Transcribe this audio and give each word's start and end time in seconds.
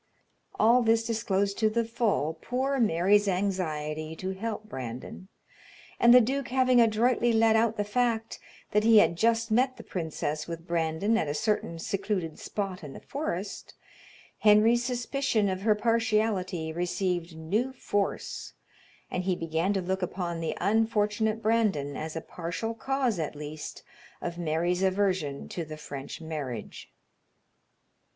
All 0.59 0.81
this 0.81 1.05
disclosed 1.05 1.59
to 1.59 1.69
the 1.69 1.85
full 1.85 2.33
poor 2.41 2.79
Mary's 2.79 3.27
anxiety 3.27 4.15
to 4.15 4.31
help 4.31 4.63
Brandon, 4.63 5.27
and 5.99 6.11
the 6.11 6.19
duke 6.19 6.47
having 6.47 6.81
adroitly 6.81 7.31
let 7.31 7.55
out 7.55 7.77
the 7.77 7.83
fact 7.83 8.39
that 8.71 8.83
he 8.83 8.97
had 8.97 9.15
just 9.15 9.51
met 9.51 9.77
the 9.77 9.83
princess 9.83 10.47
with 10.47 10.65
Brandon 10.65 11.19
at 11.19 11.27
a 11.27 11.35
certain 11.35 11.77
secluded 11.77 12.39
spot 12.39 12.83
in 12.83 12.93
the 12.93 12.99
forest, 12.99 13.75
Henry's 14.39 14.83
suspicion 14.83 15.47
of 15.49 15.61
her 15.61 15.75
partiality 15.75 16.73
received 16.73 17.37
new 17.37 17.71
force, 17.71 18.53
and 19.11 19.25
he 19.25 19.35
began 19.35 19.71
to 19.73 19.83
look 19.83 20.01
upon 20.01 20.39
the 20.39 20.57
unfortunate 20.59 21.43
Brandon 21.43 21.95
as 21.95 22.15
a 22.15 22.21
partial 22.21 22.73
cause, 22.73 23.19
at 23.19 23.35
least, 23.35 23.83
of 24.19 24.39
Mary's 24.39 24.81
aversion 24.81 25.47
to 25.49 25.63
the 25.63 25.77
French 25.77 26.19
marriage. 26.19 26.91